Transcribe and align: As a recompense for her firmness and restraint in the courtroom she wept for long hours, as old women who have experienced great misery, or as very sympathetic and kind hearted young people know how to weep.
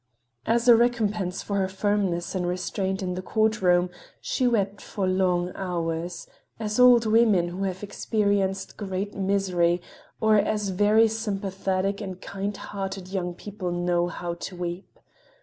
As 0.47 0.67
a 0.67 0.75
recompense 0.75 1.43
for 1.43 1.57
her 1.57 1.67
firmness 1.67 2.33
and 2.33 2.47
restraint 2.47 3.03
in 3.03 3.13
the 3.13 3.21
courtroom 3.21 3.91
she 4.19 4.47
wept 4.47 4.81
for 4.81 5.05
long 5.07 5.51
hours, 5.53 6.25
as 6.59 6.79
old 6.79 7.05
women 7.05 7.49
who 7.49 7.65
have 7.65 7.83
experienced 7.83 8.77
great 8.77 9.13
misery, 9.13 9.79
or 10.19 10.37
as 10.37 10.69
very 10.69 11.07
sympathetic 11.07 12.01
and 12.01 12.19
kind 12.19 12.57
hearted 12.57 13.09
young 13.09 13.35
people 13.35 13.69
know 13.71 14.07
how 14.07 14.33
to 14.33 14.55
weep. 14.55 14.97